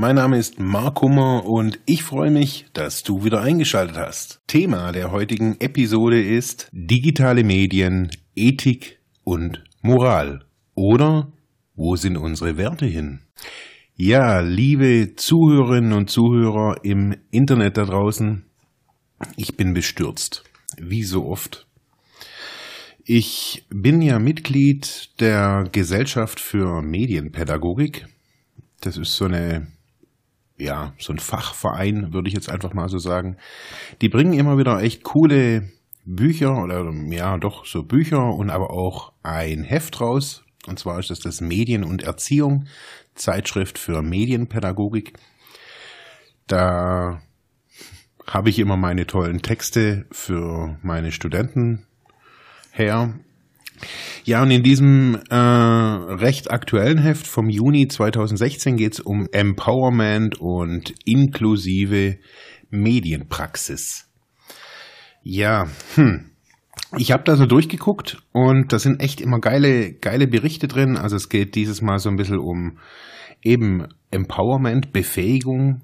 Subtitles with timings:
[0.00, 4.40] Mein Name ist Mark Hummer und ich freue mich, dass du wieder eingeschaltet hast.
[4.46, 10.44] Thema der heutigen Episode ist digitale Medien, Ethik und Moral.
[10.76, 11.32] Oder
[11.74, 13.22] wo sind unsere Werte hin?
[13.96, 18.44] Ja, liebe Zuhörerinnen und Zuhörer im Internet da draußen,
[19.34, 20.44] ich bin bestürzt,
[20.76, 21.66] wie so oft.
[23.02, 28.06] Ich bin ja Mitglied der Gesellschaft für Medienpädagogik.
[28.80, 29.66] Das ist so eine,
[30.58, 33.36] ja, so ein Fachverein, würde ich jetzt einfach mal so sagen.
[34.02, 35.70] Die bringen immer wieder echt coole
[36.04, 40.44] Bücher oder ja, doch so Bücher und aber auch ein Heft raus.
[40.66, 42.66] Und zwar ist das das Medien und Erziehung
[43.14, 45.14] Zeitschrift für Medienpädagogik.
[46.46, 47.20] Da
[48.26, 51.86] habe ich immer meine tollen Texte für meine Studenten
[52.72, 53.18] her.
[54.24, 60.40] Ja, und in diesem äh, recht aktuellen Heft vom Juni 2016 geht es um Empowerment
[60.40, 62.18] und inklusive
[62.70, 64.08] Medienpraxis.
[65.22, 66.30] Ja, hm.
[66.96, 70.96] Ich habe da so durchgeguckt und da sind echt immer geile, geile Berichte drin.
[70.96, 72.78] Also es geht dieses Mal so ein bisschen um
[73.42, 75.82] eben Empowerment, Befähigung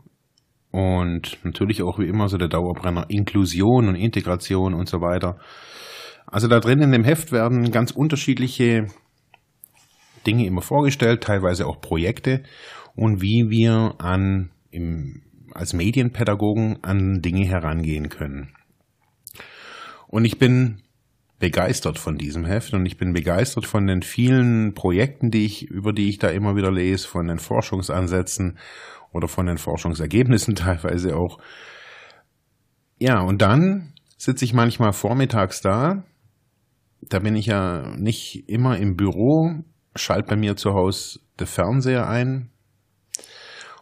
[0.71, 5.39] und natürlich auch wie immer so der Dauerbrenner Inklusion und Integration und so weiter.
[6.35, 8.89] Also da drin in dem Heft werden ganz unterschiedliche
[10.27, 12.43] Dinge immer vorgestellt, teilweise auch Projekte
[12.97, 18.53] und wie wir an im, als Medienpädagogen an Dinge herangehen können.
[20.09, 20.83] Und ich bin
[21.39, 25.93] begeistert von diesem Heft und ich bin begeistert von den vielen Projekten, die ich, über
[25.93, 28.59] die ich da immer wieder lese, von den Forschungsansätzen
[29.13, 31.39] oder von den Forschungsergebnissen teilweise auch.
[32.99, 36.03] Ja, und dann sitze ich manchmal vormittags da.
[37.09, 42.09] Da bin ich ja nicht immer im Büro, schalte bei mir zu Hause den Fernseher
[42.09, 42.51] ein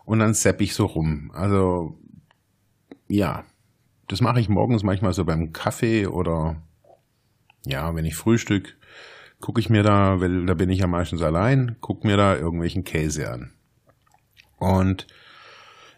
[0.04, 1.30] und dann sepp ich so rum.
[1.34, 1.98] Also
[3.08, 3.44] ja,
[4.08, 6.62] das mache ich morgens manchmal so beim Kaffee oder
[7.64, 8.76] ja, wenn ich frühstück,
[9.40, 12.84] gucke ich mir da, weil da bin ich ja meistens allein, gucke mir da irgendwelchen
[12.84, 13.52] Käse an.
[14.58, 15.06] Und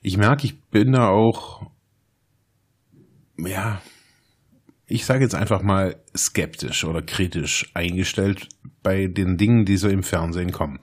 [0.03, 1.71] ich merke, ich bin da auch,
[3.39, 3.81] ja,
[4.95, 8.49] ich sage jetzt einfach mal skeptisch oder kritisch eingestellt
[8.85, 10.79] bei den Dingen, die so im Fernsehen kommen.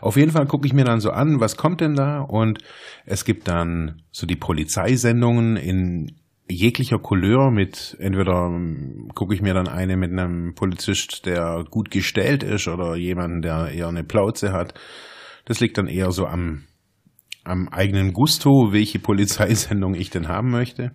[0.00, 2.20] Auf jeden Fall gucke ich mir dann so an, was kommt denn da?
[2.20, 2.58] Und
[3.06, 6.16] es gibt dann so die Polizeisendungen in
[6.50, 11.92] jeglicher Couleur mit, entweder ähm, gucke ich mir dann eine mit einem Polizist, der gut
[11.92, 14.74] gestellt ist oder jemanden, der eher eine Plauze hat.
[15.44, 16.64] Das liegt dann eher so am,
[17.44, 20.90] am eigenen Gusto, welche Polizeisendung ich denn haben möchte.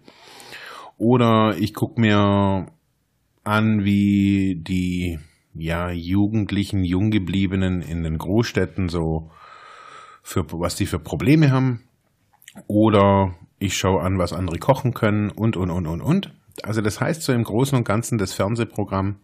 [1.00, 2.68] Oder ich gucke mir
[3.46, 5.18] an, wie die
[5.56, 9.32] ja, Jugendlichen, Junggebliebenen in den Großstädten so
[10.22, 11.86] für was die für Probleme haben.
[12.68, 16.34] Oder ich schaue an, was andere kochen können und, und, und, und, und.
[16.64, 19.20] Also das heißt so im Großen und Ganzen das Fernsehprogramm,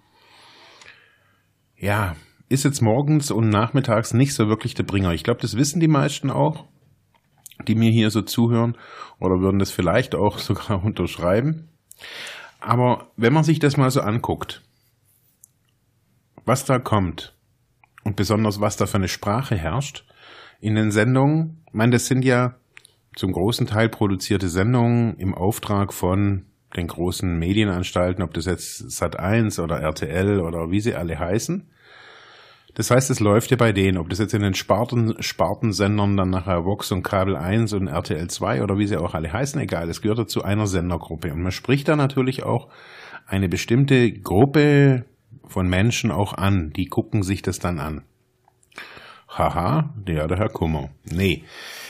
[1.78, 2.16] ja,
[2.48, 5.12] ist jetzt morgens und nachmittags nicht so wirklich der Bringer.
[5.12, 6.70] Ich glaube, das wissen die meisten auch,
[7.68, 8.78] die mir hier so zuhören
[9.20, 11.70] oder würden das vielleicht auch sogar unterschreiben.
[12.60, 14.62] Aber wenn man sich das mal so anguckt,
[16.46, 17.34] was da kommt
[18.04, 20.06] und besonders was da für eine Sprache herrscht
[20.60, 22.56] in den Sendungen, ich meine, das sind ja
[23.16, 26.46] zum großen Teil produzierte Sendungen im Auftrag von
[26.76, 31.70] den großen Medienanstalten, ob das jetzt Sat1 oder RTL oder wie sie alle heißen.
[32.76, 36.30] Das heißt, es läuft ja bei denen, ob das jetzt in den Sparten, Spartensendern dann
[36.30, 39.90] nachher Vox und Kabel 1 und RTL 2 oder wie sie auch alle heißen, egal,
[39.90, 41.32] es gehört dazu einer Sendergruppe.
[41.32, 42.68] Und man spricht da natürlich auch
[43.28, 45.06] eine bestimmte Gruppe
[45.48, 48.04] von Menschen auch an, die gucken sich das dann an.
[49.30, 50.90] Haha, der, der Herr Kummer.
[51.06, 51.44] Nee,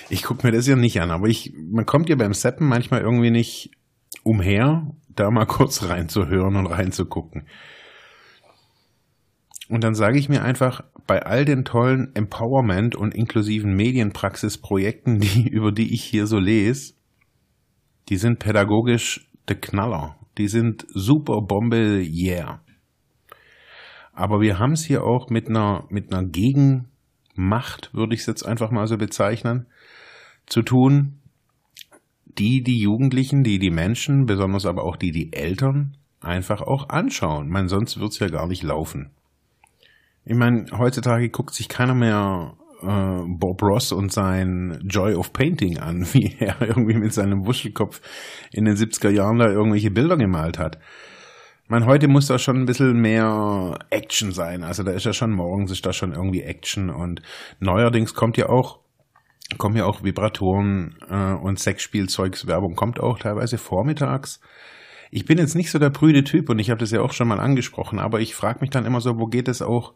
[0.09, 3.01] ich gucke mir das ja nicht an, aber ich, man kommt ja beim Seppen manchmal
[3.01, 3.71] irgendwie nicht
[4.23, 7.47] umher, da mal kurz reinzuhören und reinzugucken.
[9.69, 15.47] Und dann sage ich mir einfach, bei all den tollen Empowerment und inklusiven Medienpraxisprojekten, die,
[15.47, 16.93] über die ich hier so lese,
[18.09, 20.17] die sind pädagogisch der Knaller.
[20.37, 22.61] Die sind super Bombe, yeah.
[24.13, 28.43] Aber wir haben es hier auch mit einer, mit einer Gegenmacht, würde ich es jetzt
[28.43, 29.65] einfach mal so bezeichnen,
[30.45, 31.19] zu tun,
[32.25, 37.49] die die Jugendlichen, die die Menschen, besonders aber auch die die Eltern einfach auch anschauen.
[37.49, 39.11] Man, sonst wird's ja gar nicht laufen.
[40.25, 45.77] Ich meine, heutzutage guckt sich keiner mehr äh, Bob Ross und sein Joy of Painting
[45.77, 48.01] an, wie er irgendwie mit seinem Wuschelkopf
[48.51, 50.79] in den 70er Jahren da irgendwelche Bilder gemalt hat.
[51.63, 54.63] Ich meine, heute muss da schon ein bisschen mehr Action sein.
[54.63, 57.21] Also da ist ja schon morgens ist da schon irgendwie Action und
[57.59, 58.79] neuerdings kommt ja auch
[59.59, 64.39] kommen ja auch Vibratoren äh, und Sexspielzeugswerbung kommt auch teilweise vormittags.
[65.11, 67.27] Ich bin jetzt nicht so der prüde Typ und ich habe das ja auch schon
[67.27, 69.93] mal angesprochen, aber ich frage mich dann immer so, wo geht es auch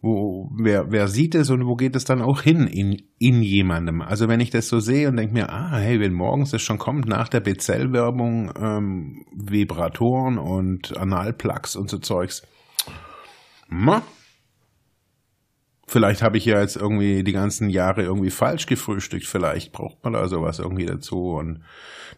[0.00, 4.00] wo, wer, wer sieht es und wo geht es dann auch hin in, in jemandem?
[4.00, 6.78] Also wenn ich das so sehe und denke mir, ah, hey, wenn morgens das schon
[6.78, 12.42] kommt, nach der Bezell-Werbung, ähm, Vibratoren und Analplugs und so Zeugs,
[13.68, 14.02] ma,
[15.88, 20.12] vielleicht habe ich ja jetzt irgendwie die ganzen Jahre irgendwie falsch gefrühstückt, vielleicht braucht man
[20.12, 21.62] da sowas irgendwie dazu und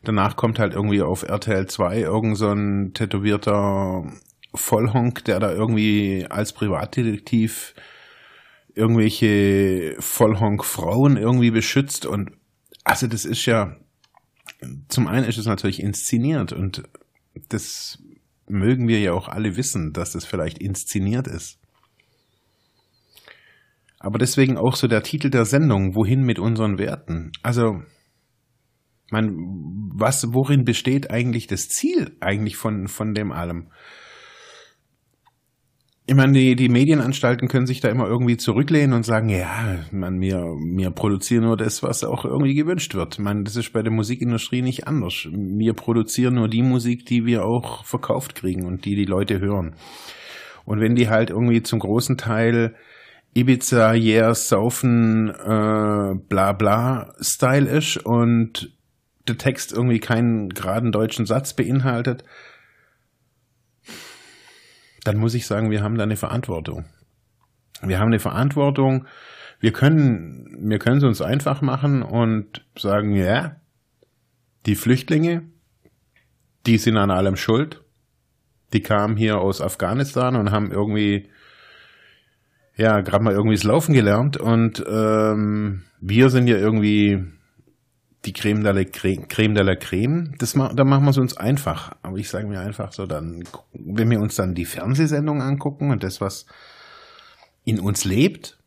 [0.04, 4.04] danach kommt halt irgendwie auf RTL 2 irgend so ein tätowierter
[4.55, 7.75] Vollhonk, der da irgendwie als Privatdetektiv
[8.75, 12.31] irgendwelche Vollhonk-Frauen irgendwie beschützt und
[12.85, 13.76] also das ist ja,
[14.88, 16.82] zum einen ist es natürlich inszeniert und
[17.49, 17.99] das
[18.49, 21.58] mögen wir ja auch alle wissen, dass das vielleicht inszeniert ist.
[23.99, 27.32] Aber deswegen auch so der Titel der Sendung, wohin mit unseren Werten?
[27.43, 27.82] Also,
[29.11, 29.31] man,
[29.94, 33.70] was, worin besteht eigentlich das Ziel eigentlich von, von dem allem?
[36.10, 40.20] Ich meine, die, die Medienanstalten können sich da immer irgendwie zurücklehnen und sagen, ja, man,
[40.20, 43.14] wir, wir produzieren nur das, was auch irgendwie gewünscht wird.
[43.14, 45.28] Ich meine, das ist bei der Musikindustrie nicht anders.
[45.30, 49.76] Wir produzieren nur die Musik, die wir auch verkauft kriegen und die die Leute hören.
[50.64, 52.74] Und wenn die halt irgendwie zum großen Teil
[53.32, 58.76] Ibiza, yeah, saufen, äh, bla bla Style ist und
[59.28, 62.24] der Text irgendwie keinen geraden deutschen Satz beinhaltet,
[65.05, 66.85] dann muss ich sagen, wir haben da eine Verantwortung.
[67.82, 69.06] Wir haben eine Verantwortung.
[69.58, 73.56] Wir können, wir können es uns einfach machen und sagen, ja,
[74.67, 75.43] die Flüchtlinge,
[76.67, 77.82] die sind an allem schuld.
[78.73, 81.29] Die kamen hier aus Afghanistan und haben irgendwie,
[82.76, 87.25] ja, gerade mal irgendwie das Laufen gelernt und ähm, wir sind ja irgendwie
[88.25, 90.32] die Creme de la Creme, Creme, de la Creme.
[90.38, 91.93] Das, da machen wir es uns einfach.
[92.02, 96.02] Aber ich sage mir einfach so, dann, wenn wir uns dann die Fernsehsendung angucken und
[96.02, 96.46] das, was
[97.64, 98.58] in uns lebt,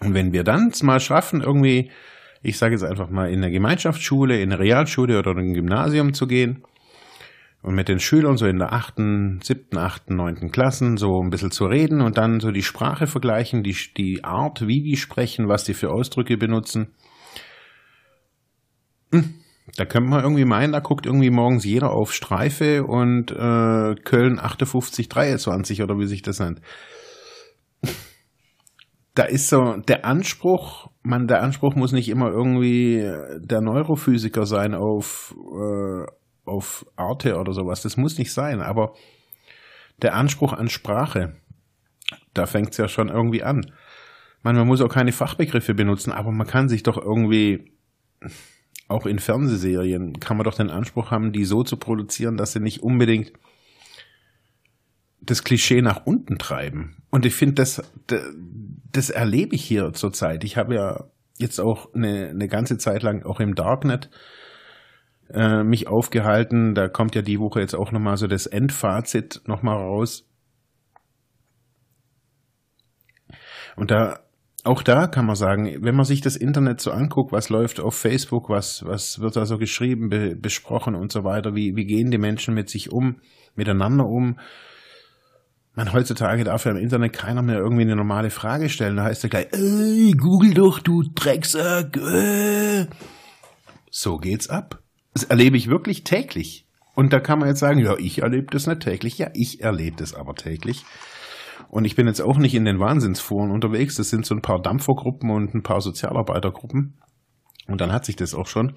[0.00, 1.90] und wenn wir dann es mal schaffen, irgendwie,
[2.42, 6.12] ich sage jetzt einfach mal, in eine Gemeinschaftsschule, in eine Realschule oder in ein Gymnasium
[6.12, 6.64] zu gehen
[7.62, 11.50] und mit den Schülern so in der achten, siebten, achten, neunten Klassen so ein bisschen
[11.50, 15.64] zu reden und dann so die Sprache vergleichen, die, die Art, wie die sprechen, was
[15.64, 16.88] die für Ausdrücke benutzen.
[19.76, 24.38] Da könnte man irgendwie meinen, da guckt irgendwie morgens jeder auf Streife und äh, Köln
[24.38, 26.60] 58, 23 oder wie sich das nennt.
[29.14, 34.74] Da ist so der Anspruch, man, der Anspruch muss nicht immer irgendwie der Neurophysiker sein
[34.74, 36.06] auf, äh,
[36.44, 37.80] auf Arte oder sowas.
[37.80, 38.92] Das muss nicht sein, aber
[40.02, 41.36] der Anspruch an Sprache,
[42.34, 43.72] da fängt es ja schon irgendwie an.
[44.42, 47.72] Man, man muss auch keine Fachbegriffe benutzen, aber man kann sich doch irgendwie
[48.88, 52.60] auch in Fernsehserien kann man doch den Anspruch haben, die so zu produzieren, dass sie
[52.60, 53.32] nicht unbedingt
[55.20, 56.96] das Klischee nach unten treiben.
[57.10, 57.82] Und ich finde, das,
[58.92, 60.44] das erlebe ich hier zurzeit.
[60.44, 61.04] Ich habe ja
[61.38, 64.10] jetzt auch eine, eine ganze Zeit lang auch im Darknet
[65.32, 66.74] äh, mich aufgehalten.
[66.74, 70.28] Da kommt ja die Woche jetzt auch nochmal so das Endfazit nochmal raus.
[73.76, 74.23] Und da
[74.64, 77.94] auch da kann man sagen, wenn man sich das Internet so anguckt, was läuft auf
[77.94, 82.10] Facebook, was, was wird da so geschrieben, be, besprochen und so weiter, wie, wie gehen
[82.10, 83.16] die Menschen mit sich um,
[83.54, 84.38] miteinander um.
[85.74, 88.96] Man, heutzutage darf ja im Internet keiner mehr irgendwie eine normale Frage stellen.
[88.96, 91.96] Da heißt er gleich, ey, google doch, du Drecksack.
[91.96, 92.86] Äh.
[93.90, 94.82] So geht's ab.
[95.12, 96.66] Das erlebe ich wirklich täglich.
[96.94, 99.18] Und da kann man jetzt sagen, ja, ich erlebe das nicht täglich.
[99.18, 100.84] Ja, ich erlebe das aber täglich.
[101.74, 103.96] Und ich bin jetzt auch nicht in den Wahnsinnsforen unterwegs.
[103.96, 106.94] Das sind so ein paar Dampfergruppen und ein paar Sozialarbeitergruppen.
[107.66, 108.74] Und dann hat sich das auch schon.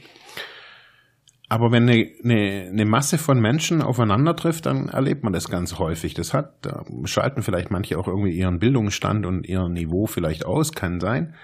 [1.48, 5.78] Aber wenn eine, eine, eine Masse von Menschen aufeinander trifft, dann erlebt man das ganz
[5.78, 6.16] häufig.
[6.16, 10.72] Das hat, da schalten vielleicht manche auch irgendwie ihren Bildungsstand und ihr Niveau vielleicht aus,
[10.72, 11.36] kann sein.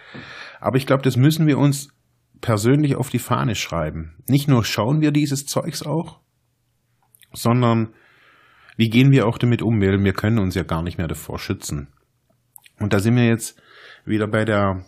[0.60, 1.89] Aber ich glaube, das müssen wir uns
[2.41, 4.15] persönlich auf die Fahne schreiben.
[4.27, 6.19] Nicht nur schauen wir dieses Zeugs auch,
[7.31, 7.93] sondern
[8.75, 9.82] wie gehen wir auch damit um?
[9.82, 11.88] Wir, wir können uns ja gar nicht mehr davor schützen.
[12.80, 13.62] Und da sind wir jetzt
[14.06, 14.86] wieder bei der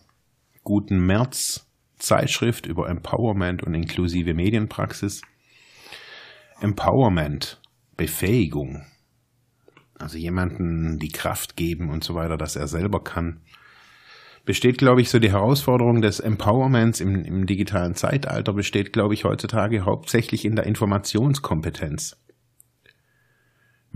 [0.64, 1.66] guten März
[1.98, 5.22] Zeitschrift über Empowerment und inklusive Medienpraxis.
[6.62, 7.62] Empowerment.
[7.98, 8.86] Befähigung.
[9.98, 13.40] Also jemanden die Kraft geben und so weiter, dass er selber kann.
[14.44, 19.24] Besteht, glaube ich, so die Herausforderung des Empowerments im, im digitalen Zeitalter, besteht, glaube ich,
[19.24, 22.18] heutzutage hauptsächlich in der Informationskompetenz.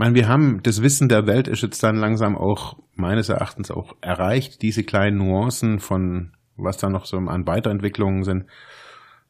[0.00, 3.92] Meine, wir haben das Wissen der Welt ist jetzt dann langsam auch meines Erachtens auch
[4.00, 8.46] erreicht, diese kleinen Nuancen von was da noch so an Weiterentwicklungen sind.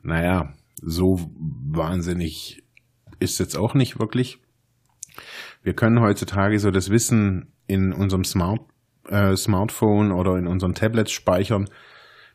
[0.00, 2.62] Naja, so wahnsinnig
[3.19, 4.39] ist jetzt auch nicht wirklich.
[5.65, 8.61] Wir können heutzutage so das Wissen in unserem Smart,
[9.09, 11.69] äh, Smartphone oder in unseren Tablets speichern.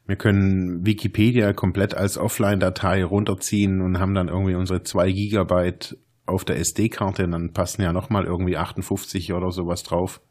[0.07, 6.45] Wir können Wikipedia komplett als Offline-Datei runterziehen und haben dann irgendwie unsere zwei Gigabyte auf
[6.45, 10.21] der SD-Karte dann passen ja nochmal irgendwie 58 oder sowas drauf.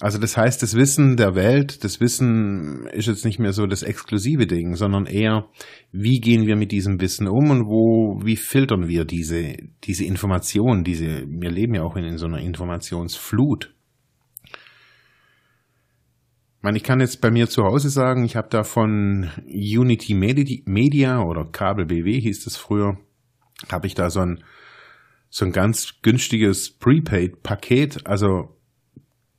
[0.00, 3.82] Also das heißt, das Wissen der Welt, das Wissen ist jetzt nicht mehr so das
[3.82, 5.48] exklusive Ding, sondern eher,
[5.92, 10.84] wie gehen wir mit diesem Wissen um und wo, wie filtern wir diese, diese Informationen,
[10.84, 13.74] diese, wir leben ja auch in, in so einer Informationsflut.
[16.56, 20.14] Ich meine, ich kann jetzt bei mir zu Hause sagen, ich habe da von Unity
[20.14, 22.96] Media oder Kabel BW hieß das früher,
[23.70, 24.44] habe ich da so ein,
[25.28, 28.56] so ein ganz günstiges Prepaid-Paket, also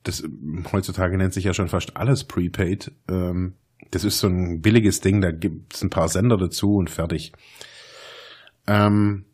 [0.02, 0.24] das
[0.72, 2.92] heutzutage nennt sich ja schon fast alles Prepaid.
[3.08, 3.54] Ähm,
[3.90, 7.32] das ist so ein billiges Ding, da gibt es ein paar Sender dazu und fertig.
[8.66, 9.26] Ähm,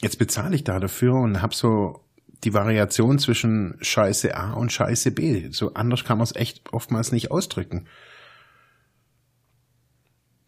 [0.00, 2.04] jetzt bezahle ich da dafür und habe so
[2.42, 5.50] die Variation zwischen Scheiße A und Scheiße B.
[5.50, 7.86] So anders kann man es echt oftmals nicht ausdrücken.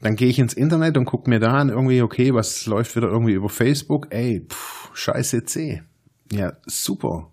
[0.03, 3.09] Dann gehe ich ins Internet und gucke mir da an, irgendwie, okay, was läuft wieder
[3.09, 4.09] irgendwie über Facebook?
[4.11, 5.83] Ey, pff, Scheiße C.
[6.33, 7.31] Ja, super.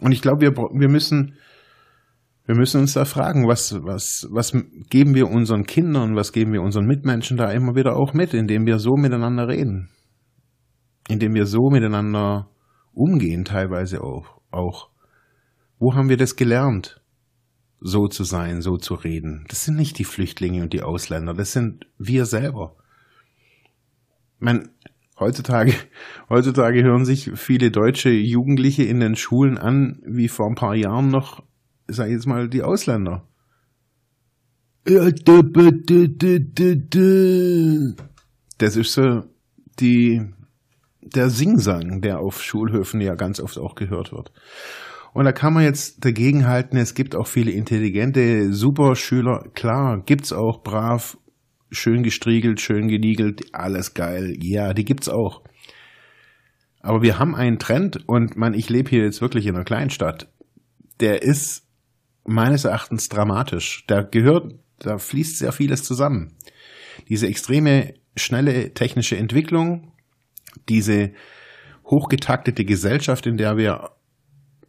[0.00, 1.34] Und ich glaube, wir, wir müssen,
[2.46, 4.52] wir müssen uns da fragen, was, was, was
[4.88, 8.64] geben wir unseren Kindern, was geben wir unseren Mitmenschen da immer wieder auch mit, indem
[8.64, 9.90] wir so miteinander reden.
[11.08, 12.48] Indem wir so miteinander
[12.94, 14.88] umgehen, teilweise auch, auch.
[15.78, 17.03] Wo haben wir das gelernt?
[17.86, 19.44] So zu sein, so zu reden.
[19.48, 22.76] Das sind nicht die Flüchtlinge und die Ausländer, das sind wir selber.
[24.38, 24.70] Man,
[25.18, 25.74] Heutzutage,
[26.28, 31.08] heutzutage hören sich viele deutsche Jugendliche in den Schulen an, wie vor ein paar Jahren
[31.08, 31.42] noch,
[31.86, 33.26] sag ich jetzt mal, die Ausländer.
[38.58, 39.22] Das ist so
[39.80, 40.22] die,
[41.00, 44.32] der Singsang, der auf Schulhöfen ja ganz oft auch gehört wird.
[45.14, 49.48] Und da kann man jetzt dagegen halten, es gibt auch viele intelligente Superschüler.
[49.54, 51.16] Klar, gibt's auch brav
[51.70, 54.36] schön gestriegelt, schön geniegelt, alles geil.
[54.42, 55.42] Ja, die gibt's auch.
[56.80, 60.28] Aber wir haben einen Trend und man, ich lebe hier jetzt wirklich in einer Kleinstadt.
[60.98, 61.64] Der ist
[62.26, 63.84] meines Erachtens dramatisch.
[63.86, 66.34] Da gehört, da fließt sehr vieles zusammen.
[67.08, 69.92] Diese extreme schnelle technische Entwicklung,
[70.68, 71.12] diese
[71.84, 73.93] hochgetaktete Gesellschaft, in der wir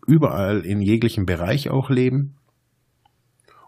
[0.08, 2.36] überall in jeglichem Bereich auch leben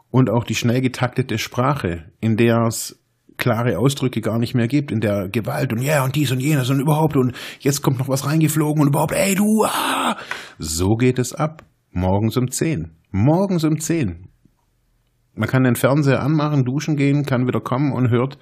[0.09, 2.99] und auch die schnell getaktete Sprache, in der es
[3.37, 6.39] klare Ausdrücke gar nicht mehr gibt, in der Gewalt und ja yeah, und dies und
[6.39, 10.17] jenes und überhaupt und jetzt kommt noch was reingeflogen und überhaupt, ey du, ah!
[10.57, 11.63] So geht es ab.
[11.91, 12.91] Morgens um zehn.
[13.11, 14.27] Morgens um zehn.
[15.35, 18.39] Man kann den Fernseher anmachen, duschen gehen, kann wieder kommen und hört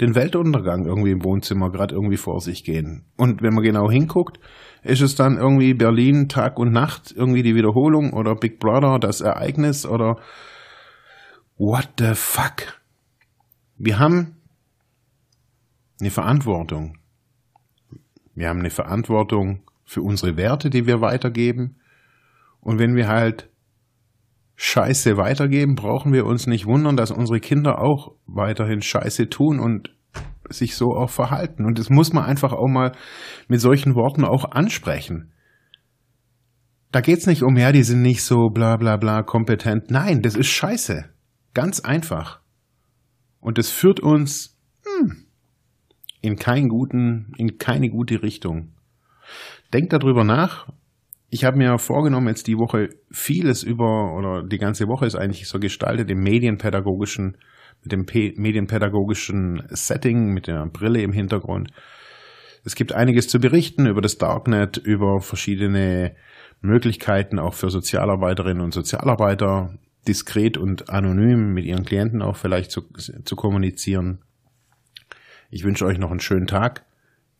[0.00, 3.04] den Weltuntergang irgendwie im Wohnzimmer gerade irgendwie vor sich gehen.
[3.16, 4.40] Und wenn man genau hinguckt,
[4.82, 9.20] ist es dann irgendwie Berlin Tag und Nacht, irgendwie die Wiederholung oder Big Brother, das
[9.20, 10.16] Ereignis oder
[11.56, 12.80] what the fuck?
[13.76, 14.36] Wir haben
[16.00, 16.98] eine Verantwortung.
[18.34, 21.76] Wir haben eine Verantwortung für unsere Werte, die wir weitergeben.
[22.60, 23.50] Und wenn wir halt
[24.56, 29.94] Scheiße weitergeben, brauchen wir uns nicht wundern, dass unsere Kinder auch weiterhin Scheiße tun und
[30.50, 31.64] sich so auch verhalten.
[31.64, 32.92] Und das muss man einfach auch mal
[33.48, 35.32] mit solchen Worten auch ansprechen.
[36.92, 39.90] Da geht's nicht um, ja, die sind nicht so bla bla bla kompetent.
[39.90, 41.04] Nein, das ist Scheiße.
[41.54, 42.40] Ganz einfach.
[43.40, 45.24] Und es führt uns hm,
[46.20, 48.74] in keinen guten, in keine gute Richtung.
[49.72, 50.68] Denkt darüber nach.
[51.30, 55.48] Ich habe mir vorgenommen, jetzt die Woche vieles über, oder die ganze Woche ist eigentlich
[55.48, 57.36] so gestaltet im medienpädagogischen,
[57.82, 58.06] mit dem
[58.36, 61.70] medienpädagogischen Setting, mit der Brille im Hintergrund.
[62.64, 66.14] Es gibt einiges zu berichten über das Darknet, über verschiedene
[66.60, 72.82] Möglichkeiten auch für Sozialarbeiterinnen und Sozialarbeiter, diskret und anonym mit Ihren Klienten auch vielleicht zu,
[73.24, 74.22] zu kommunizieren.
[75.50, 76.84] Ich wünsche euch noch einen schönen Tag.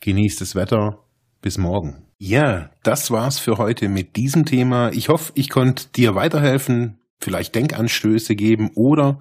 [0.00, 1.04] Genießt das Wetter.
[1.42, 2.06] Bis morgen.
[2.18, 4.90] Ja, das war's für heute mit diesem Thema.
[4.92, 9.20] Ich hoffe, ich konnte dir weiterhelfen, vielleicht Denkanstöße geben oder